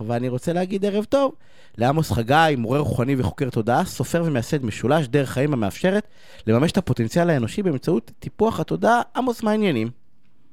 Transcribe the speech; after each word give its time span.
ואני 0.00 0.28
רוצה 0.28 0.52
להגיד 0.52 0.84
ערב 0.84 1.04
טוב 1.04 1.34
לעמוס 1.78 2.12
חגי, 2.12 2.54
מורה 2.58 2.78
רוחני 2.78 3.14
וחוקר 3.18 3.50
תודעה, 3.50 3.84
סופר 3.84 4.22
ומייסד 4.26 4.64
משולש 4.64 5.06
דרך 5.08 5.30
חיים 5.30 5.52
המאפשרת 5.52 6.06
לממש 6.46 6.72
את 6.72 6.76
הפוטנציאל 6.76 7.30
האנושי 7.30 7.62
באמצעות 7.62 8.12
טיפוח 8.18 8.60
התודעה. 8.60 9.02
עמוס, 9.16 9.42
מה 9.42 9.50
העניינים? 9.50 9.88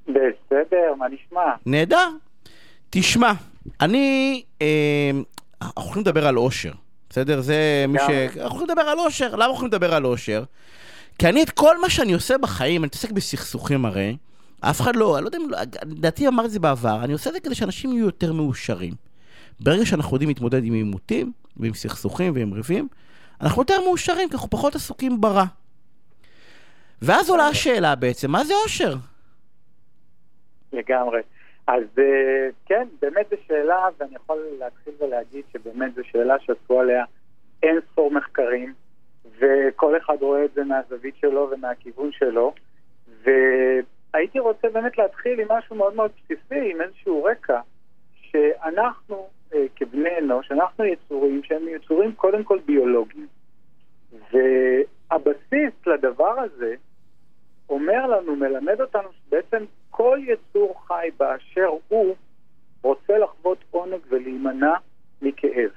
בסדר, 0.07 0.93
מה 0.97 1.05
נשמע? 1.09 1.41
נהדר. 1.65 2.09
תשמע, 2.89 3.31
אני... 3.81 4.43
אה, 4.61 5.11
אנחנו 5.61 5.81
יכולים 5.81 6.05
לדבר 6.07 6.27
על 6.27 6.37
אושר, 6.37 6.71
בסדר? 7.09 7.41
זה 7.41 7.85
מי 7.87 7.99
ש... 7.99 8.01
אנחנו 8.01 8.45
יכולים 8.45 8.67
לדבר 8.69 8.81
על 8.81 8.99
אושר. 8.99 9.35
למה 9.35 9.45
אנחנו 9.45 9.53
יכולים 9.53 9.71
לדבר 9.71 9.93
על 9.93 10.05
אושר? 10.05 10.43
כי 11.19 11.29
אני 11.29 11.43
את 11.43 11.49
כל 11.49 11.81
מה 11.81 11.89
שאני 11.89 12.13
עושה 12.13 12.37
בחיים, 12.37 12.81
אני 12.81 12.87
מתעסק 12.87 13.11
בסכסוכים 13.11 13.85
הרי, 13.85 14.17
אף 14.59 14.81
אחד 14.81 14.95
לא, 14.95 15.17
אני 15.17 15.23
לא 15.23 15.27
יודע 15.27 15.37
אם, 15.37 15.47
לדעתי 15.85 16.27
אמר 16.27 16.45
את 16.45 16.51
זה 16.51 16.59
בעבר, 16.59 17.03
אני 17.03 17.13
עושה 17.13 17.29
את 17.29 17.33
זה 17.33 17.39
כדי 17.39 17.55
שאנשים 17.55 17.91
יהיו 17.91 18.05
יותר 18.05 18.33
מאושרים. 18.33 18.93
ברגע 19.59 19.85
שאנחנו 19.85 20.15
יודעים 20.15 20.29
להתמודד 20.29 20.63
עם 20.63 20.73
עימותים, 20.73 21.31
ועם 21.57 21.73
סכסוכים 21.73 22.33
ועם 22.35 22.53
ריבים, 22.53 22.87
אנחנו 23.41 23.61
יותר 23.61 23.81
מאושרים, 23.81 24.29
כי 24.29 24.35
אנחנו 24.35 24.49
פחות 24.49 24.75
עסוקים 24.75 25.21
ברע. 25.21 25.45
ואז 27.01 27.29
עולה 27.29 27.47
השאלה 27.47 27.95
בעצם, 27.95 28.31
מה 28.31 28.43
זה 28.43 28.53
אושר? 28.63 28.93
לגמרי. 30.73 31.21
אז 31.67 31.83
כן, 32.65 32.87
באמת 33.01 33.25
זו 33.29 33.35
שאלה, 33.47 33.87
ואני 33.99 34.15
יכול 34.15 34.37
להתחיל 34.59 34.93
ולהגיד 34.99 35.43
שבאמת 35.53 35.95
זו 35.95 36.01
שאלה 36.11 36.35
שעשו 36.39 36.79
עליה 36.79 37.05
אין 37.63 37.79
ספור 37.91 38.11
מחקרים, 38.11 38.73
וכל 39.39 39.97
אחד 39.97 40.17
רואה 40.21 40.45
את 40.45 40.53
זה 40.53 40.63
מהזווית 40.63 41.15
שלו 41.21 41.49
ומהכיוון 41.51 42.11
שלו, 42.11 42.53
והייתי 43.23 44.39
רוצה 44.39 44.67
באמת 44.73 44.97
להתחיל 44.97 45.39
עם 45.39 45.47
משהו 45.51 45.75
מאוד 45.75 45.95
מאוד 45.95 46.11
בסיסי, 46.17 46.71
עם 46.71 46.81
איזשהו 46.81 47.23
רקע, 47.23 47.59
שאנחנו 48.13 49.15
אה, 49.15 49.27
כבני 49.75 50.17
אנוש, 50.17 50.51
אנחנו 50.51 50.85
יצורים 50.85 51.43
שהם 51.43 51.67
יצורים 51.67 52.15
קודם 52.15 52.43
כל 52.43 52.59
ביולוגיים. 52.65 53.27
והבסיס 54.31 55.73
לדבר 55.87 56.39
הזה 56.39 56.75
אומר 57.69 58.07
לנו, 58.07 58.35
מלמד 58.35 58.81
אותנו 58.81 59.09
שבעצם 59.11 59.65
כל 59.89 60.19
יצור 60.23 60.87
חי 60.87 61.09
באשר 61.17 61.69
הוא 61.87 62.15
רוצה 62.81 63.17
לחוות 63.17 63.57
עונג 63.71 63.99
ולהימנע 64.09 64.73
מכאב. 65.21 65.69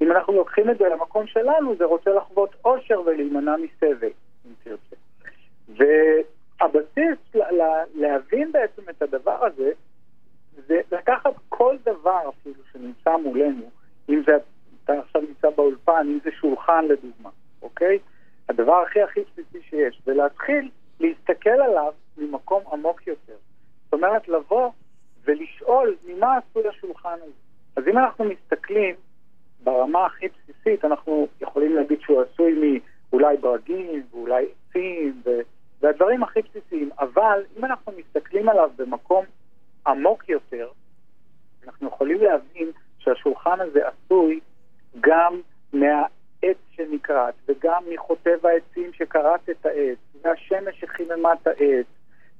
אם 0.00 0.12
אנחנו 0.12 0.32
לוקחים 0.32 0.70
את 0.70 0.78
זה 0.78 0.84
למקום 0.88 1.26
שלנו, 1.26 1.76
זה 1.76 1.84
רוצה 1.84 2.10
לחוות 2.10 2.50
עושר 2.62 3.00
ולהימנע 3.00 3.56
מסבל, 3.56 4.10
אם 4.46 4.52
תרצה 4.64 4.96
להבין 7.94 8.52
בעצם 8.52 8.82
את 8.90 9.02
הדבר 9.02 9.44
הזה, 9.46 9.70
זה 10.66 10.80
לקחת 10.92 11.32
כל 11.48 11.76
דבר 11.84 12.28
אפילו 12.28 12.62
שנמצא 12.82 13.16
מולנו, 13.16 13.70
אם 14.08 14.22
זה, 14.26 14.32
אתה 14.84 14.92
עכשיו 14.98 15.22
נמצא 15.22 15.50
באולפן, 15.50 16.06
אם 16.06 16.18
זה 16.24 16.30
שולחן 16.40 16.84
לדוגמה, 16.84 17.30
אוקיי? 17.62 17.98
הדבר 18.48 18.82
הכי 18.86 19.02
הכי 19.02 19.20
בסיסי 19.20 19.68
שיש, 19.70 20.02
ולהתחיל 20.06 20.70
להסתכל 21.00 21.50
עליו 21.50 21.92
ממקום 22.18 22.62
עמוק 22.72 23.06
יותר. 23.06 23.36
זאת 23.84 23.92
אומרת, 23.92 24.28
לבוא 24.28 24.70
ולשאול 25.24 25.96
ממה 26.06 26.36
עשוי 26.36 26.68
השולחן 26.68 27.16
הזה. 27.22 27.32
אז 27.76 27.88
אם 27.88 27.98
אנחנו 27.98 28.24
מסתכלים 28.24 28.94
ברמה 29.64 30.06
הכי 30.06 30.26
בסיסית, 30.28 30.84
אנחנו 30.84 31.28
יכולים 31.40 31.76
להגיד 31.76 32.00
שהוא 32.00 32.22
עשוי 32.22 32.80
מאולי 33.12 33.36
ברגים 33.36 34.02
ואולי 34.10 34.46
עצים 34.68 35.22
והדברים 35.80 36.22
הכי 36.22 36.40
בסיסיים, 36.42 36.90
אבל 36.98 37.42
אם 37.58 37.64
אנחנו 37.64 37.92
מסתכלים 37.98 38.48
עליו 38.48 38.70
במקום 38.76 39.24
עמוק 39.86 40.28
יותר, 40.28 40.68
אנחנו 41.66 41.88
יכולים 41.88 42.20
להבין 42.20 42.70
שהשולחן 42.98 43.60
הזה 43.60 43.80
עשוי 43.88 44.40
גם 45.00 45.40
מהעץ 45.72 46.58
שנקרט, 46.70 47.34
וגם 47.48 47.82
מחוטב 47.94 48.46
העצים 48.46 48.90
שקרט 48.92 49.48
את 49.50 49.66
העץ, 49.66 49.98
והשמש 50.24 50.80
שחיממה 50.80 51.32
את 51.32 51.46
העץ, 51.46 51.86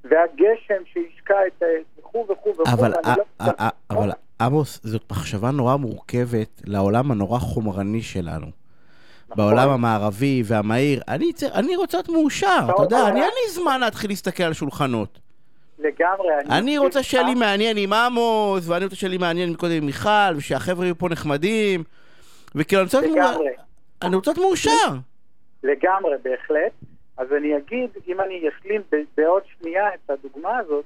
והגשם 0.03 0.83
שהשקע 0.85 1.47
את 1.47 1.61
העץ, 1.61 1.85
וכו' 1.99 2.27
וכו' 2.29 2.49
וכו'. 2.49 2.63
אבל, 2.73 2.93
לא... 3.17 3.53
אבל 3.89 4.11
עמוס, 4.41 4.79
זאת 4.83 5.11
מחשבה 5.11 5.51
נורא 5.51 5.75
מורכבת 5.75 6.61
לעולם 6.65 7.11
הנורא 7.11 7.39
חומרני 7.39 8.01
שלנו. 8.01 8.47
נכון. 9.29 9.45
בעולם 9.45 9.69
המערבי 9.69 10.43
והמהיר, 10.45 11.01
אני, 11.07 11.31
אני 11.53 11.75
רוצה 11.75 11.97
להיות 11.97 12.09
מאושר, 12.09 12.67
אתה 12.69 12.83
יודע, 12.83 13.07
אני 13.07 13.21
אין 13.21 13.29
לי 13.29 13.53
זמן 13.53 13.79
להתחיל 13.79 14.09
להסתכל 14.09 14.43
על 14.43 14.53
שולחנות. 14.53 15.19
לגמרי. 15.83 16.33
אני, 16.39 16.59
אני 16.59 16.77
רוצה 16.77 17.03
שיהיה 17.03 17.23
לי 17.23 17.35
מעניין 17.35 17.77
עם 17.77 17.93
עמוס, 17.93 18.69
ואני 18.69 18.83
רוצה 18.83 18.95
שיהיה 18.95 19.11
לי 19.11 19.17
מעניין 19.17 19.55
קודם 19.55 19.73
עם 19.73 19.85
מיכל, 19.85 20.35
ושהחבר'ה 20.35 20.85
יהיו 20.85 20.97
פה 20.97 21.09
נחמדים. 21.09 21.83
וכאילו, 22.55 22.81
אני 22.81 22.85
רוצה 22.85 23.01
להיות 23.01 23.41
אני 24.01 24.15
רוצה 24.15 24.31
להיות 24.31 24.45
מאושר. 24.45 24.87
לגמרי, 25.63 26.15
בהחלט. 26.23 26.71
אז 27.17 27.33
אני 27.33 27.57
אגיד, 27.57 27.89
אם 28.07 28.21
אני 28.21 28.49
אשלים 28.49 28.81
בעוד 29.17 29.43
שנייה 29.59 29.87
את 29.93 30.09
הדוגמה 30.09 30.57
הזאת, 30.57 30.85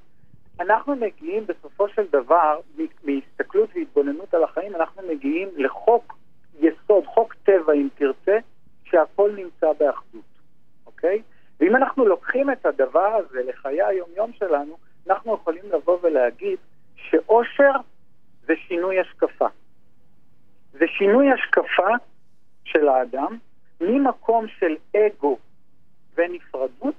אנחנו 0.59 0.95
מגיעים 0.95 1.45
בסופו 1.47 1.89
של 1.89 2.05
דבר, 2.11 2.59
מהסתכלות 3.03 3.69
והתבוננות 3.75 4.33
על 4.33 4.43
החיים, 4.43 4.75
אנחנו 4.75 5.01
מגיעים 5.09 5.49
לחוק 5.57 6.17
יסוד, 6.59 7.05
חוק 7.05 7.33
טבע 7.43 7.73
אם 7.73 7.87
תרצה, 7.95 8.37
שהכל 8.83 9.31
נמצא 9.35 9.67
באחדות, 9.79 10.21
אוקיי? 10.85 11.21
ואם 11.59 11.75
אנחנו 11.75 12.05
לוקחים 12.05 12.51
את 12.51 12.65
הדבר 12.65 13.15
הזה 13.15 13.39
לחיי 13.43 13.83
היומיום 13.83 14.31
שלנו, 14.33 14.77
אנחנו 15.09 15.33
יכולים 15.35 15.63
לבוא 15.71 15.97
ולהגיד 16.03 16.57
שאושר 16.95 17.71
זה 18.45 18.53
שינוי 18.67 18.99
השקפה. 18.99 19.47
זה 20.71 20.85
שינוי 20.97 21.31
השקפה 21.31 21.89
של 22.63 22.87
האדם 22.87 23.37
ממקום 23.81 24.45
של 24.47 24.75
אגו 24.95 25.37
ונפרדות 26.15 26.95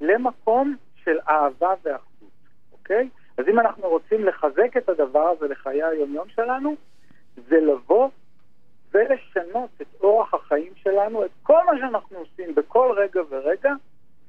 למקום 0.00 0.76
של 1.04 1.18
אהבה 1.28 1.74
ואחדות, 1.82 2.30
אוקיי? 2.72 3.08
אז 3.38 3.48
אם 3.48 3.60
אנחנו 3.60 3.88
רוצים 3.88 4.24
לחזק 4.24 4.76
את 4.76 4.88
הדבר 4.88 5.28
הזה 5.28 5.48
לחיי 5.48 5.82
היומיום 5.82 6.28
שלנו, 6.28 6.76
זה 7.48 7.60
לבוא 7.60 8.08
ולשנות 8.94 9.70
את 9.82 9.86
אורח 10.00 10.34
החיים 10.34 10.72
שלנו, 10.76 11.24
את 11.24 11.30
כל 11.42 11.66
מה 11.66 11.72
שאנחנו 11.78 12.18
עושים 12.18 12.54
בכל 12.54 12.94
רגע 12.96 13.20
ורגע, 13.30 13.72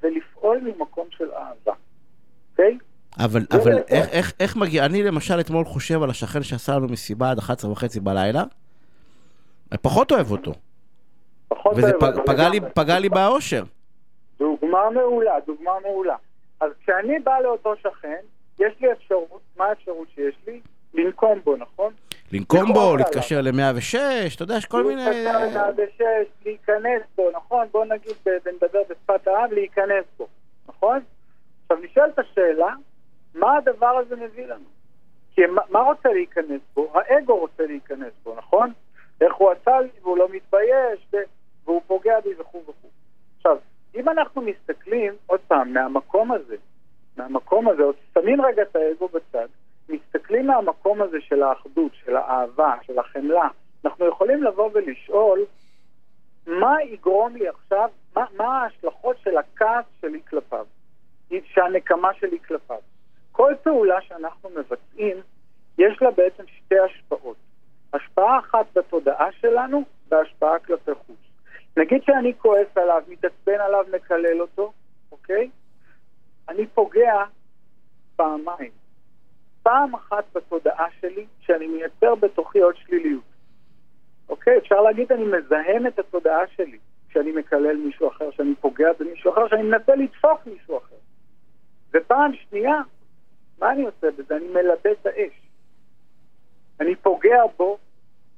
ולפעול 0.01 0.59
ממקום 0.59 1.07
של 1.11 1.31
אהבה. 1.31 1.73
אוקיי? 2.61 2.77
אבל, 3.19 3.41
אבל 3.51 3.77
איך, 3.87 4.09
איך, 4.09 4.33
איך 4.39 4.55
מגיע, 4.55 4.85
אני 4.85 5.03
למשל 5.03 5.39
אתמול 5.39 5.65
חושב 5.65 6.03
על 6.03 6.09
השכן 6.09 6.43
שעשה 6.43 6.75
לנו 6.75 6.87
מסיבה 6.87 7.31
עד 7.31 7.37
11 7.37 7.71
וחצי 7.71 7.99
בלילה, 7.99 8.43
אני 9.71 9.77
פחות 9.77 10.11
אוהב 10.11 10.31
אותו. 10.31 10.51
פחות 11.47 11.73
וזה 11.77 11.91
אוהב 11.91 12.03
אותו. 12.03 12.07
וזה 12.11 12.21
פגע, 12.25 12.49
לי, 12.49 12.59
פגע 12.73 12.99
לי 12.99 13.09
באושר. 13.09 13.63
דוגמה 14.39 14.89
מעולה, 14.93 15.33
דוגמה 15.47 15.71
מעולה. 15.83 16.15
אז 16.59 16.71
כשאני 16.83 17.19
בא 17.19 17.39
לאותו 17.39 17.73
שכן, 17.75 18.21
יש 18.59 18.73
לי 18.81 18.91
אפשרות, 18.91 19.41
מה 19.57 19.65
האפשרות 19.65 20.07
שיש 20.15 20.35
לי? 20.47 20.59
לנקום 20.93 21.39
בו, 21.43 21.55
נכון? 21.55 21.93
לנקום 22.31 22.73
בו, 22.73 22.95
להתקשר 22.97 23.41
ל-106, 23.41 24.35
אתה 24.35 24.43
יודע, 24.43 24.55
יש 24.57 24.65
כל 24.65 24.83
מיני... 24.83 25.05
להתקשר 25.05 25.61
ל-106, 25.61 26.03
להיכנס 26.45 27.01
בו, 27.15 27.31
נכון? 27.35 27.67
בוא 27.71 27.85
נגיד, 27.85 28.13
ונדבר 28.25 28.79
בשפת 28.89 29.27
העם, 29.27 29.51
להיכנס 29.51 30.05
בו, 30.17 30.27
נכון? 30.69 30.99
עכשיו 31.71 31.83
נשאלת 31.83 32.19
השאלה, 32.19 32.73
מה 33.35 33.57
הדבר 33.57 33.87
הזה 33.87 34.15
מביא 34.15 34.45
לנו? 34.45 34.65
כי 35.35 35.41
מה 35.69 35.79
רוצה 35.79 36.09
להיכנס 36.09 36.61
בו? 36.73 36.91
האגו 36.93 37.37
רוצה 37.37 37.65
להיכנס 37.65 38.13
בו, 38.23 38.35
נכון? 38.37 38.71
איך 39.21 39.35
הוא 39.35 39.51
עשה 39.51 39.79
לי 39.81 39.89
והוא 40.01 40.17
לא 40.17 40.27
מתבייש, 40.31 41.11
והוא 41.65 41.81
פוגע 41.87 42.19
בי 42.19 42.29
וכו' 42.37 42.61
וכו'. 42.61 42.87
עכשיו, 43.37 43.57
אם 43.95 44.09
אנחנו 44.09 44.41
מסתכלים, 44.41 45.13
עוד 45.25 45.39
פעם, 45.47 45.73
מהמקום 45.73 46.31
הזה, 46.31 46.55
מהמקום 47.17 47.67
הזה, 47.67 47.83
עוד 47.83 47.95
שמים 48.13 48.41
רגע 48.41 48.61
את 48.61 48.75
האגו 48.75 49.07
בצד, 49.07 49.47
מסתכלים 49.89 50.47
מהמקום 50.47 51.01
הזה 51.01 51.17
של 51.21 51.43
האחדות, 51.43 51.91
של 51.93 52.15
האהבה, 52.15 52.73
של 52.81 52.99
החמלה, 52.99 53.47
אנחנו 53.85 54.05
יכולים 54.05 54.43
לבוא 54.43 54.69
ולשאול 54.73 55.45
מה 56.47 56.83
יגרום 56.83 57.35
לי 57.35 57.47
עכשיו, 57.47 57.89
מה, 58.15 58.25
מה 58.37 58.61
ההשלכות 58.61 59.17
של 59.23 59.37
הכעס 59.37 59.85
שלי 60.01 60.19
כלפיו, 60.29 60.65
שהנקמה 61.45 62.13
שלי 62.13 62.39
כלפיו. 62.39 62.79
כל 63.31 63.53
פעולה 63.63 64.01
שאנחנו 64.01 64.49
מבצעים, 64.49 65.17
יש 65.77 66.01
לה 66.01 66.11
בעצם 66.11 66.43
שתי 66.47 66.79
השפעות. 66.79 67.37
השפעה 67.93 68.39
אחת 68.39 68.65
בתודעה 68.73 69.31
שלנו 69.31 69.83
והשפעה 70.09 70.59
כלפי 70.59 70.91
חוץ. 70.93 71.17
נגיד 71.77 72.03
שאני 72.03 72.33
כועס 72.37 72.77
עליו, 72.77 73.03
מתעצבן 73.07 73.59
עליו, 73.59 73.85
מקלל 73.95 74.41
אותו, 74.41 74.71
אוקיי? 75.11 75.49
אני 76.49 76.67
פוגע 76.67 77.23
פעמיים. 78.15 78.71
פעם 79.63 79.95
אחת 79.95 80.23
בתודעה 80.33 80.85
שלי, 80.99 81.25
שאני 81.39 81.67
מייצר 81.67 82.15
בתוכי 82.15 82.59
עוד 82.59 82.75
שליליות. 82.77 83.23
אוקיי? 84.29 84.57
אפשר 84.57 84.81
להגיד, 84.81 85.11
אני 85.11 85.23
מזהם 85.23 85.87
את 85.87 85.99
התודעה 85.99 86.47
שלי 86.55 86.77
כשאני 87.09 87.31
מקלל 87.31 87.77
מישהו 87.77 88.07
אחר, 88.07 88.31
שאני 88.31 88.55
פוגע 88.55 88.87
במישהו 88.99 89.31
אחר, 89.33 89.47
שאני 89.47 89.63
מנסה 89.63 89.95
לדפוק 89.95 90.39
מישהו 90.45 90.77
אחר. 90.77 90.95
ופעם 91.93 92.31
שנייה, 92.35 92.81
מה 93.59 93.71
אני 93.71 93.85
עושה 93.85 94.07
בזה? 94.17 94.35
אני 94.35 94.47
מלבה 94.47 94.91
את 94.91 95.05
האש. 95.05 95.41
אני 96.79 96.95
פוגע 96.95 97.43
בו, 97.57 97.77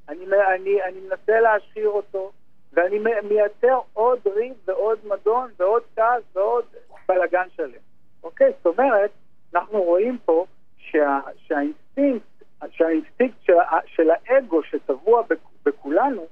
אני, 0.10 0.26
אני, 0.56 0.84
אני 0.84 1.00
מנסה 1.00 1.40
להשחיר 1.40 1.90
אותו, 1.90 2.32
ואני 2.74 3.00
מייצר 3.30 3.80
עוד 3.94 4.20
ריב 4.36 4.54
ועוד 4.66 5.00
מדון 5.04 5.52
ועוד 5.58 5.84
כעס 5.96 6.24
ועוד 6.36 6.66
בלאגן 7.08 7.48
שלם. 7.56 7.82
אוקיי? 8.24 8.52
זאת 8.58 8.66
אומרת, 8.66 9.12
אנחנו 9.56 9.82
רואים 9.82 10.18
פה 10.26 10.46
שה, 10.78 11.20
שהאינסטינקט, 11.38 12.26
שהאינסטינקט 12.72 13.36
של, 13.42 13.54
של 13.86 14.10
האגו 14.12 14.64
שטבוע 14.64 15.24
בכולנו, 15.66 16.28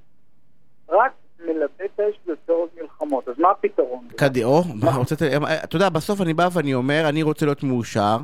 רק 0.90 1.12
מלווה 1.46 1.86
את 1.86 2.00
האש 2.00 2.16
ויוצר 2.26 2.54
עוד 2.54 2.70
מלחמות. 2.82 3.28
אז 3.28 3.40
מה 3.40 3.52
הפתרון? 3.52 4.08
קדי, 4.16 4.44
או, 4.44 4.62
אתה 5.64 5.76
יודע, 5.76 5.90
בסוף 5.90 6.22
אני 6.22 6.34
בא 6.34 6.50
ואני 6.54 6.74
אומר, 6.74 7.06
אני 7.10 7.24
רוצה 7.24 7.46
להיות 7.46 7.64
מאושר. 7.64 8.18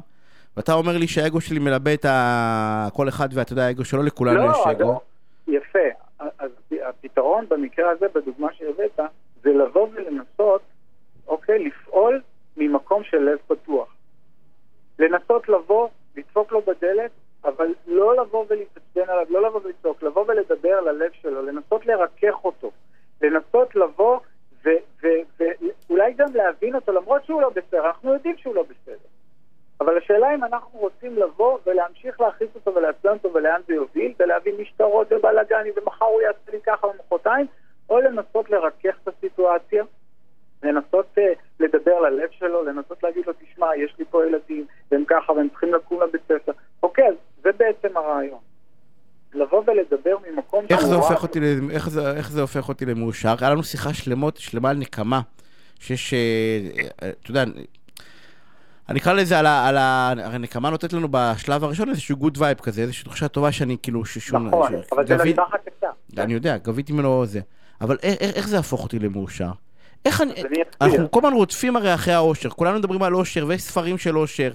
ואתה 0.58 0.74
אומר 0.74 0.98
לי 0.98 1.08
שהאגו 1.08 1.42
שלי 1.42 1.60
מלבה 1.60 1.94
את 1.94 2.06
ה... 2.06 2.88
כל 2.94 3.10
אחד 3.10 3.30
ואתה 3.34 3.54
יודע, 3.54 3.66
האגו 3.66 3.86
שלו, 3.86 4.04
לכולנו 4.04 4.48
לא, 4.48 4.52
יש 4.52 4.58
אגו. 4.72 5.00
יפה. 5.48 5.80
אז 6.20 6.52
הפתרון 6.90 7.46
במקרה 7.50 7.92
הזה, 7.92 8.06
בדוגמה 8.16 8.48
שהבאת, 8.54 9.00
זה 9.44 9.50
לבוא 9.50 9.88
ולנסות, 9.94 10.62
אוקיי, 11.28 11.60
לפעול 11.66 12.22
ממקום 12.58 13.04
של 13.04 13.18
לב 13.18 13.38
פתוח. 13.48 13.88
לנסות 15.00 15.50
לבוא, 15.50 15.88
לדפוק 16.16 16.52
לו 16.52 16.62
בדלת, 16.62 17.12
אבל 17.46 17.74
לא 17.88 18.22
לבוא 18.22 18.46
ולהתעצבן 18.50 19.14
עליו, 19.14 19.26
לא 19.30 19.48
לבוא 19.48 19.62
ולצעוק, 19.64 20.04
לבוא 20.04 20.26
ולדבר 20.28 20.82
ללב 20.82 21.12
שלו, 21.22 21.46
לנסות 21.46 21.86
לרכך 21.86 22.46
אותו, 22.46 22.72
לנסות 23.22 23.76
לבוא 23.76 24.20
ואולי 25.02 26.14
גם 26.14 26.28
להבין 26.36 26.76
אותו, 26.76 26.92
למרות 26.92 27.26
שהוא 27.26 27.42
לא 27.42 27.50
בסדר, 27.50 27.86
אנחנו 27.88 28.14
יודעים 28.14 28.38
שהוא 28.38 28.56
לא 28.56 28.64
בסדר. 28.64 29.08
אבל 29.82 29.98
השאלה 29.98 30.36
אם 30.36 30.44
אנחנו 30.44 30.80
רוצים 30.80 31.16
לבוא 31.16 31.58
ולהמשיך 31.66 32.22
להכניס 32.22 32.50
אותו 32.56 32.76
ולעצבן 32.76 33.10
אותו 33.10 33.34
ולאן 33.34 33.62
זה 33.68 33.74
יוביל, 33.74 34.14
ולהביא 34.20 34.54
משטרות 34.60 35.12
ובלאגנים 35.12 35.74
ומחר 35.78 36.06
הוא 36.06 36.22
יעשה 36.22 36.52
לי 36.52 36.62
ככה 36.66 36.88
ומחרתיים, 36.88 37.46
או 37.90 38.00
לנסות 38.00 38.50
לרכך 38.50 38.96
את 39.04 39.08
הסיטואציה, 39.08 39.84
לנסות 40.64 41.06
uh, 41.18 41.22
לדבר 41.60 42.00
ללב 42.00 42.30
שלו, 42.32 42.64
לנסות 42.64 43.04
להגיד 43.04 43.28
לו, 43.28 43.34
תשמע, 43.34 43.76
יש 43.76 43.96
לי 44.00 44.06
פה 44.06 44.26
ילדים, 44.26 44.66
והם 44.92 45.04
ככה, 45.08 45.34
והם 45.34 45.50
צריכים 45.50 45.74
לקום 45.74 46.02
לבית 46.04 46.22
ספר. 46.24 46.52
אוקיי, 46.84 47.08
אז 47.08 47.16
זה 47.42 47.52
בעצם 47.52 47.98
הרעיון. 47.98 48.40
לבוא 49.34 49.57
ולדבר 49.68 50.16
ממקום 50.32 50.66
איך 50.70 50.86
זה, 50.86 50.96
הופך 50.96 51.24
אותי, 51.24 51.40
איך, 51.72 51.90
זה, 51.90 52.12
איך 52.12 52.32
זה 52.32 52.42
הופך 52.42 52.70
אותי 52.70 52.86
למאושר? 52.86 53.36
היה 53.40 53.50
לנו 53.50 53.64
שיחה 53.64 53.94
שלמות, 53.94 54.38
שלמה 54.38 54.70
על 54.70 54.78
נקמה, 54.78 55.22
שיש, 55.80 56.14
אה, 56.14 56.20
אה, 57.04 57.10
אתה 57.22 57.32
יודע, 57.32 57.44
אני 58.90 59.00
אקרא 59.00 59.14
לזה 59.14 59.40
על 59.40 59.46
ה... 59.46 59.68
על 59.68 59.78
ה... 59.78 60.14
הרי 60.18 60.38
נקמה 60.40 60.70
נותנת 60.70 60.94
לנו 60.94 61.08
בשלב 61.12 61.64
הראשון 61.64 61.90
איזשהו 61.90 62.18
good 62.18 62.38
vibe 62.42 62.58
כזה, 62.60 62.82
איזושהי 62.82 63.04
תחושה 63.04 63.28
טובה 63.28 63.52
שאני 63.52 63.78
כאילו... 63.84 64.06
ששום, 64.06 64.48
נכון, 64.48 64.72
ש... 64.72 64.88
אבל 64.92 65.04
גבית... 65.04 65.18
זה 65.18 65.24
לטווח 65.24 65.54
הקצר. 65.54 66.22
אני 66.24 66.34
יודע, 66.34 66.58
גביתי 66.58 66.94
ממנו 66.94 67.26
זה. 67.26 67.40
אבל 67.82 67.98
איך, 68.04 68.36
איך 68.36 68.48
זה 68.48 68.60
הפוך 68.60 68.84
אותי 68.84 69.00
למאושר? 69.00 69.50
איך 70.06 70.22
אני... 70.22 70.34
אנחנו 70.82 71.12
כל 71.12 71.20
הזמן 71.20 71.34
רודפים 71.34 71.76
הרי 71.76 71.94
אחרי 71.94 72.14
האושר, 72.14 72.50
כולנו 72.50 72.80
מדברים 72.80 73.04
על 73.04 73.16
אושר, 73.16 73.46
ויש 73.48 73.62
ספרים 73.62 73.98
של 73.98 74.18
אושר, 74.18 74.52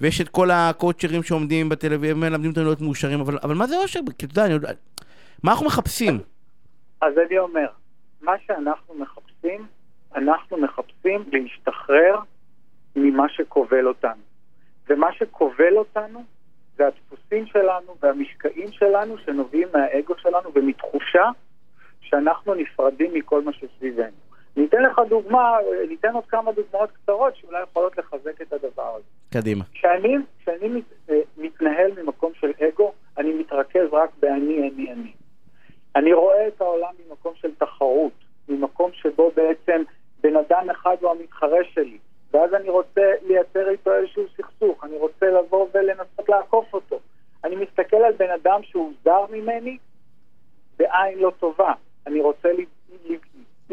ויש 0.00 0.20
את 0.20 0.28
כל 0.28 0.50
הקואוצ'רים 0.50 1.22
שעומדים 1.22 1.68
בטלוויזיה, 1.68 2.14
מלמדים 2.14 2.50
אותנו 2.50 2.64
להיות 2.64 2.80
מאושרים, 2.80 3.20
אבל, 3.20 3.38
אבל 3.42 3.54
מה 3.54 3.66
זה 3.66 3.76
אושר? 3.76 4.00
כי 4.18 4.26
אתה 4.26 4.40
יודע, 4.40 4.46
אני. 4.46 4.54
מה 5.42 5.52
אנחנו 5.52 5.66
מחפשים? 5.66 6.20
אז 7.00 7.14
אני 7.26 7.38
אומר, 7.38 7.66
מה 8.22 8.32
שאנחנו 8.46 8.94
מחפשים, 8.94 9.66
אנחנו 10.14 10.56
מחפשים 10.56 11.24
להשתחרר 11.32 12.14
ממה 12.96 13.28
שכובל 13.28 13.86
אותנו. 13.86 14.22
ומה 14.88 15.12
שכובל 15.12 15.76
אותנו 15.76 16.24
זה 16.76 16.86
הדפוסים 16.86 17.46
שלנו 17.46 17.96
והמשקעים 18.02 18.72
שלנו 18.72 19.18
שנובעים 19.18 19.68
מהאגו 19.72 20.14
שלנו 20.18 20.50
ומתחושה 20.54 21.30
שאנחנו 22.00 22.54
נפרדים 22.54 23.14
מכל 23.14 23.42
מה 23.44 23.52
שסביבנו. 23.52 24.23
ניתן 24.56 24.82
לך 24.82 25.00
דוגמה, 25.08 25.56
ניתן 25.88 26.14
עוד 26.14 26.26
כמה 26.26 26.52
דוגמאות 26.52 26.90
קצרות 26.90 27.36
שאולי 27.36 27.62
יכולות 27.62 27.98
לחזק 27.98 28.42
את 28.42 28.52
הדבר 28.52 28.94
הזה. 28.96 29.04
קדימה. 29.32 29.64
כשאני, 29.72 30.16
כשאני 30.40 30.68
מת, 30.68 30.84
אה, 31.10 31.20
מתנהל 31.36 31.90
ממקום 32.02 32.32
של 32.34 32.52
אגו, 32.68 32.92
אני 33.18 33.32
מתרכז 33.32 33.88
רק 33.92 34.10
באני, 34.20 34.70
אני, 34.70 34.92
אני. 34.92 35.12
אני 35.96 36.12
רואה 36.12 36.48
את 36.48 36.60
העולם 36.60 36.90
ממקום 37.08 37.32
של 37.34 37.54
תחרות, 37.54 38.12
ממקום 38.48 38.90
שבו 38.92 39.30
בעצם 39.36 39.82
בן 40.20 40.36
אדם 40.36 40.70
אחד 40.70 40.96
הוא 41.00 41.10
המתחרה 41.10 41.64
שלי, 41.72 41.98
ואז 42.32 42.54
אני 42.54 42.68
רוצה 42.68 43.12
לייצר 43.22 43.68
איתו 43.68 43.94
איזשהו 43.94 44.24
סכסוך, 44.36 44.84
אני 44.84 44.96
רוצה 44.96 45.26
לבוא 45.26 45.68
ולנסות 45.74 46.28
לעקוף 46.28 46.74
אותו. 46.74 47.00
אני 47.44 47.56
מסתכל 47.56 47.96
על 47.96 48.12
בן 48.12 48.30
אדם 48.30 48.60
שהוא 48.62 48.92
זר 49.04 49.26
ממני 49.30 49.78
בעין 50.76 51.18
לא 51.18 51.32
טובה, 51.38 51.72
אני 52.06 52.20
רוצה 52.20 52.48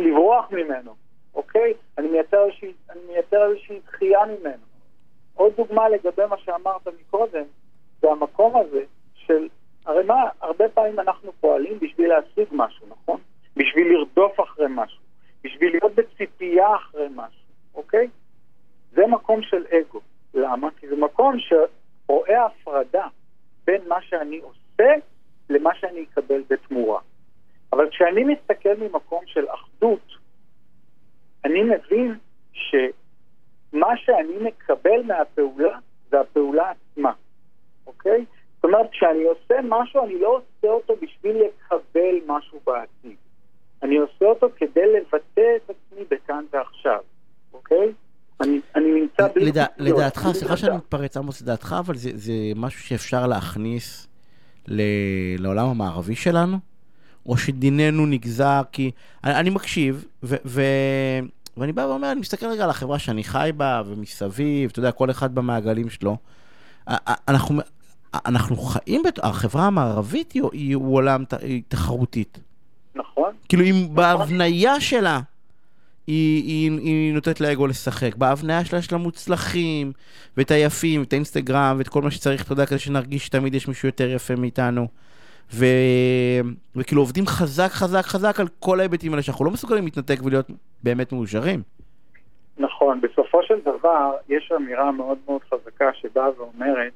לברוח 0.01 0.51
ממנו, 0.51 0.95
אוקיי? 1.35 1.73
אני 1.97 2.07
מייצר 2.07 2.45
איזושהי, 2.45 2.73
אני 2.89 2.99
מייצר 3.07 3.49
איזושהי 3.49 3.79
דחייה 3.87 4.19
ממנו. 4.25 4.63
עוד 5.33 5.53
דוגמה 5.57 5.89
לגבי 5.89 6.25
מה 6.29 6.37
שאמרת 6.37 6.87
מקודם, 6.87 7.43
זה 8.01 8.11
המקום 8.11 8.57
הזה 8.57 8.83
של, 9.13 9.47
הרי 9.85 10.03
מה, 10.03 10.29
הרבה 10.41 10.69
פעמים 10.69 10.99
אנחנו 10.99 11.31
פועלים 11.39 11.79
בשביל 11.79 12.09
להשיג 12.09 12.47
משהו, 12.51 12.87
נכון? 12.87 13.19
בשביל 13.55 13.87
לרדוף 13.93 14.39
אחרי 14.39 14.65
משהו, 14.69 15.01
בשביל 15.43 15.71
להיות 15.71 15.95
בציפייה 15.95 16.75
אחרי 16.75 17.07
משהו, 17.15 17.41
אוקיי? 17.75 18.07
זה 18.91 19.07
מקום 19.07 19.41
של 19.41 19.65
אגו. 19.65 19.99
למה? 20.33 20.69
כי 20.79 20.87
זה 20.87 20.95
מקום 20.95 21.35
שרואה 21.39 22.45
הפרדה 22.45 23.07
בין 23.65 23.81
מה 23.87 24.01
שאני 24.01 24.39
עושה 24.39 24.93
למה 25.49 25.75
שאני 25.75 26.03
אקבל 26.03 26.43
בתמורה. 26.49 26.99
אבל 27.73 27.89
כשאני 27.89 28.23
מסתכל 28.23 28.75
ממקום 28.77 29.23
של 29.25 29.45
אחדות, 29.49 30.07
אני 31.45 31.63
מבין 31.63 32.15
שמה 32.53 33.97
שאני 33.97 34.33
מקבל 34.41 35.03
מהפעולה 35.07 35.77
זה 36.09 36.19
הפעולה 36.19 36.71
עצמה, 36.71 37.11
אוקיי? 37.87 38.25
זאת 38.55 38.63
אומרת, 38.63 38.91
כשאני 38.91 39.23
עושה 39.23 39.55
משהו, 39.63 40.05
אני 40.05 40.19
לא 40.19 40.27
עושה 40.27 40.67
אותו 40.67 40.93
בשביל 41.01 41.35
לקבל 41.35 42.15
משהו 42.27 42.59
בעתיד. 42.65 43.15
אני 43.83 43.97
עושה 43.97 44.25
אותו 44.25 44.47
כדי 44.55 44.93
לבטא 44.93 45.41
את 45.55 45.69
עצמי 45.69 46.05
בכאן 46.11 46.45
ועכשיו, 46.53 46.99
אוקיי? 47.53 47.93
אני, 48.41 48.59
נמצא 48.75 49.27
בלי... 49.27 49.51
לדעתך, 49.77 50.27
סליחה 50.33 50.57
שאני 50.57 50.75
מתפרץ, 50.77 51.17
עמוס, 51.17 51.41
לדעתך, 51.41 51.75
אבל 51.79 51.95
זה, 51.95 52.09
זה 52.13 52.33
משהו 52.55 52.81
שאפשר 52.81 53.27
להכניס 53.27 54.07
ל, 54.67 54.81
לעולם 55.39 55.67
המערבי 55.67 56.15
שלנו? 56.15 56.57
או 57.25 57.37
שדיננו 57.37 58.05
נגזר 58.05 58.61
כי... 58.71 58.91
אני, 59.23 59.35
אני 59.35 59.49
מקשיב, 59.49 60.05
ו, 60.23 60.35
ו, 60.45 60.61
ואני 61.57 61.71
בא 61.71 61.81
ואומר, 61.81 62.11
אני 62.11 62.19
מסתכל 62.19 62.45
רגע 62.45 62.63
על 62.63 62.69
החברה 62.69 62.99
שאני 62.99 63.23
חי 63.23 63.51
בה, 63.57 63.81
ומסביב, 63.85 64.69
אתה 64.69 64.79
יודע, 64.79 64.91
כל 64.91 65.11
אחד 65.11 65.35
במעגלים 65.35 65.89
שלו. 65.89 66.17
אנחנו, 67.27 67.61
אנחנו 68.13 68.55
חיים, 68.57 69.03
בת... 69.03 69.19
החברה 69.23 69.67
המערבית 69.67 70.31
היא, 70.31 70.43
היא 70.51 70.75
עולם 70.75 71.23
היא 71.41 71.61
תחרותית. 71.67 72.39
נכון. 72.95 73.33
כאילו, 73.49 73.63
אם 73.63 73.75
נכון. 73.83 73.95
בהבניה 73.95 74.81
שלה, 74.81 75.19
היא, 76.07 76.43
היא, 76.43 76.71
היא 76.79 77.13
נותנת 77.13 77.41
לאגו 77.41 77.67
לשחק. 77.67 78.15
בהבניה 78.15 78.65
שלה 78.65 78.79
יש 78.79 78.91
לה 78.91 78.97
מוצלחים, 78.97 79.91
ואת 80.37 80.51
היפים, 80.51 81.01
ואת 81.01 81.13
האינסטגרם, 81.13 81.75
ואת 81.77 81.87
כל 81.87 82.01
מה 82.01 82.11
שצריך, 82.11 82.43
אתה 82.43 82.53
יודע, 82.53 82.65
כדי 82.65 82.79
שנרגיש 82.79 83.25
שתמיד 83.25 83.55
יש 83.55 83.67
מישהו 83.67 83.87
יותר 83.87 84.09
יפה 84.09 84.35
מאיתנו. 84.35 84.87
ו... 85.53 85.65
וכאילו 86.75 87.01
עובדים 87.01 87.25
חזק 87.27 87.69
חזק 87.69 88.01
חזק 88.01 88.39
על 88.39 88.47
כל 88.59 88.79
ההיבטים 88.79 89.11
האלה 89.11 89.23
שאנחנו 89.23 89.45
לא 89.45 89.51
מסוגלים 89.51 89.83
להתנתק 89.85 90.19
ולהיות 90.23 90.47
באמת 90.83 91.11
מאושרים. 91.11 91.61
נכון, 92.57 93.01
בסופו 93.01 93.43
של 93.43 93.59
דבר 93.59 94.11
יש 94.29 94.51
אמירה 94.57 94.91
מאוד 94.91 95.17
מאוד 95.25 95.41
חזקה 95.43 95.89
שבאה 95.93 96.29
ואומרת 96.37 96.93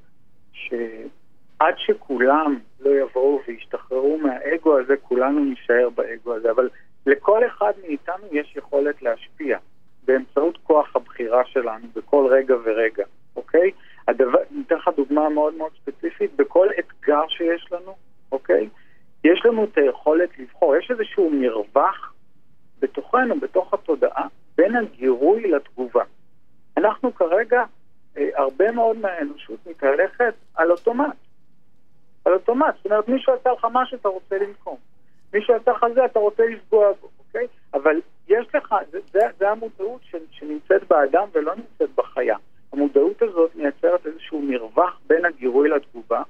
שעד 0.53 1.75
שכולם 1.77 2.59
לא 2.79 2.89
יבואו 2.89 3.39
וישתחררו 3.47 4.17
מהאגו 4.17 4.79
הזה, 4.79 4.93
כולנו 5.01 5.45
נישאר 5.45 5.89
באגו 5.95 6.33
הזה. 6.33 6.51
אבל 6.51 6.69
לכל 7.05 7.41
אחד 7.45 7.71
מאיתנו 7.87 8.25
יש 8.31 8.55
יכולת 8.55 9.01
להשפיע 9.01 9.57
באמצעות 10.05 10.57
כוח 10.63 10.95
הבחירה 10.95 11.45
שלנו 11.45 11.87
בכל 11.95 12.27
רגע 12.31 12.55
ורגע, 12.65 13.03
אוקיי? 13.35 13.71
הדבר, 14.07 14.39
ניתן 14.51 14.75
לך 14.75 14.89
דוגמה 14.95 15.29
מאוד 15.29 15.53
מאוד 15.53 15.71
ספציפית, 15.81 16.35
בכל 16.35 16.67
אתגר 16.79 17.21
שיש 17.29 17.67
לנו? 17.71 17.95
יש 19.25 19.45
לנו 19.45 19.63
את 19.63 19.77
היכולת 19.77 20.39
לבחור, 20.39 20.75
יש 20.75 20.91
איזשהו 20.91 21.29
מרווח 21.29 22.13
בתוכנו, 22.79 23.39
בתוך 23.39 23.73
התודעה, 23.73 24.27
בין 24.57 24.75
הגירוי 24.75 25.51
לתגובה. 25.51 26.03
אנחנו 26.77 27.15
כרגע, 27.15 27.63
אה, 28.17 28.29
הרבה 28.35 28.71
מאוד 28.71 28.97
מהאנושות 28.97 29.59
מתהלכת 29.67 30.33
על 30.55 30.71
אוטומט. 30.71 31.15
על 32.25 32.33
אוטומט, 32.33 32.75
זאת 32.75 32.85
אומרת, 32.85 33.07
מישהו 33.07 33.33
עשה 33.33 33.51
לך 33.51 33.67
משהו, 33.71 33.97
אתה 33.97 34.09
רוצה 34.09 34.37
לנקום. 34.37 34.77
מישהו 35.33 35.55
עשה 35.55 35.71
לך 35.71 35.85
זה, 35.95 36.05
אתה 36.05 36.19
רוצה 36.19 36.43
לפגוע 36.45 36.91
בו, 37.01 37.09
אוקיי? 37.19 37.47
אבל 37.73 38.01
יש 38.27 38.47
לך, 38.55 38.75
זה, 38.91 38.99
זה, 39.11 39.19
זה 39.37 39.49
המודעות 39.49 40.01
ש, 40.03 40.15
שנמצאת 40.31 40.87
באדם 40.87 41.27
ולא 41.33 41.55
נמצאת 41.55 41.95
בחיה. 41.95 42.37
המודעות 42.73 43.21
הזאת 43.21 43.55
מייצרת 43.55 44.05
איזשהו 44.05 44.41
מרווח 44.41 44.99
בין 45.07 45.25
הגירוי 45.25 45.69
לתגובה, 45.69 46.23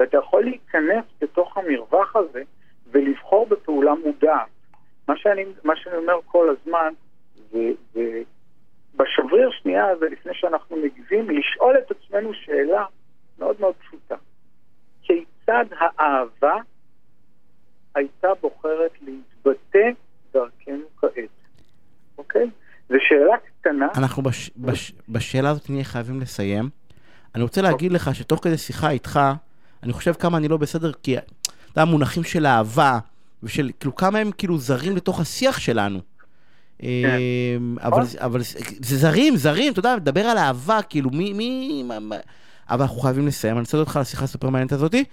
ואתה 0.00 0.16
יכול 0.16 0.44
להיכנס 0.44 1.04
בתוך 1.20 1.56
המרווח 1.56 2.16
הזה 2.16 2.42
ולבחור 2.90 3.46
בפעולה 3.46 3.92
מודעת. 4.04 4.48
מה 5.08 5.16
שאני, 5.16 5.44
מה 5.64 5.76
שאני 5.76 5.96
אומר 5.96 6.18
כל 6.24 6.48
הזמן, 6.48 6.92
זה, 7.50 7.58
זה 7.94 8.22
בשבריר 8.96 9.50
שנייה 9.50 9.86
הזה, 9.88 10.06
לפני 10.06 10.32
שאנחנו 10.34 10.76
מגיבים, 10.76 11.30
לשאול 11.30 11.74
את 11.78 11.90
עצמנו 11.90 12.34
שאלה 12.34 12.84
מאוד 13.38 13.56
מאוד 13.60 13.74
פשוטה. 13.74 14.14
כיצד 15.02 15.64
האהבה 15.78 16.56
הייתה 17.94 18.28
בוחרת 18.40 18.90
להתבטא 19.02 19.88
דרכנו 20.32 20.84
כעת? 20.96 21.28
אוקיי? 22.18 22.50
זו 22.88 22.96
שאלה 23.00 23.36
קטנה. 23.60 23.88
אנחנו 23.96 24.22
בש, 24.22 24.50
בש, 24.56 24.92
בשאלה 25.08 25.50
הזאת 25.50 25.70
נהיה 25.70 25.84
חייבים 25.84 26.20
לסיים. 26.20 26.68
אני 27.34 27.42
רוצה 27.42 27.62
להגיד 27.62 27.92
לך 27.92 28.14
שתוך 28.14 28.44
כדי 28.44 28.58
שיחה 28.58 28.90
איתך, 28.90 29.20
אני 29.82 29.92
חושב 29.92 30.12
כמה 30.12 30.38
אני 30.38 30.48
לא 30.48 30.56
בסדר, 30.56 30.92
כי 31.02 31.18
אתה 31.18 31.24
יודע, 31.70 31.82
המונחים 31.82 32.24
של 32.24 32.46
אהבה, 32.46 32.98
ושל, 33.42 33.70
כאילו, 33.80 33.94
כמה 33.94 34.18
הם 34.18 34.30
כאילו 34.38 34.58
זרים 34.58 34.96
לתוך 34.96 35.20
השיח 35.20 35.58
שלנו. 35.58 36.00
כן. 36.78 36.86
אמ, 37.58 37.76
אבל, 37.80 38.02
אבל 38.18 38.40
זה 38.80 38.98
זרים, 38.98 39.36
זרים, 39.36 39.72
אתה 39.72 39.78
יודע, 39.78 39.96
לדבר 39.96 40.20
על 40.20 40.38
אהבה, 40.38 40.82
כאילו, 40.82 41.10
מי, 41.10 41.32
מי, 41.32 41.82
מה, 41.82 42.00
מה... 42.00 42.16
אבל 42.70 42.82
אנחנו 42.82 43.00
חייבים 43.00 43.26
לסיים, 43.26 43.54
אני 43.54 43.60
רוצה 43.60 43.78
אותך 43.78 43.98
לשיחה 44.02 44.24
הסופר 44.24 44.50
מעניינת 44.50 44.72
הזאתי. 44.72 45.04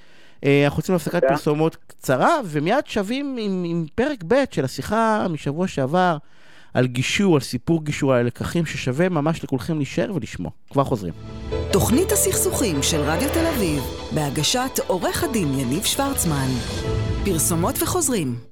אה, 0.46 0.66
אנחנו 0.66 0.80
יוצאים 0.80 0.94
להפסקת 0.94 1.14
תודה. 1.16 1.28
פרסומות 1.28 1.76
קצרה, 1.88 2.40
ומיד 2.46 2.88
שווים 2.88 3.38
עם, 3.40 3.64
עם 3.68 3.86
פרק 3.96 4.24
ב' 4.28 4.36
של 4.52 4.66
השיחה 4.66 5.28
משבוע 5.30 5.68
שעבר, 5.68 6.18
על 6.74 6.88
גישור, 6.88 7.36
על 7.36 7.42
סיפור 7.42 7.84
גישור, 7.84 8.14
על 8.14 8.20
הלקחים, 8.20 8.66
ששווה 8.66 9.10
ממש 9.10 9.44
לכולכם 9.44 9.78
להישאר 9.78 10.12
ולשמוע. 10.16 10.52
כבר 10.70 10.84
חוזרים. 10.84 11.14
תוכנית 11.72 12.12
הסכסוכים 12.12 12.84
של 12.84 13.00
רדיו 13.00 13.30
תל 13.34 13.46
אביב, 13.46 13.84
בהגשת 14.16 14.80
עורך 14.88 15.24
הדין 15.24 15.60
יניב 15.60 15.84
שוורצמן. 15.84 16.48
פרסומות 17.26 17.82
וחוזרים. 17.82 18.36